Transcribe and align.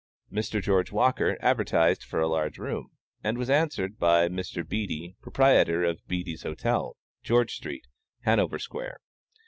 Mr. 0.33 0.59
George 0.59 0.91
Walker 0.91 1.37
advertised 1.41 2.03
for 2.03 2.19
a 2.19 2.27
large 2.27 2.57
room, 2.57 2.89
and 3.23 3.37
was 3.37 3.51
answered 3.51 3.99
by 3.99 4.27
Mr. 4.27 4.67
Beattie, 4.67 5.15
proprietor 5.21 5.83
of 5.83 6.01
Beattie's 6.07 6.41
Hotel, 6.41 6.97
George 7.21 7.53
street, 7.53 7.85
Hanover 8.21 8.57
square. 8.57 8.97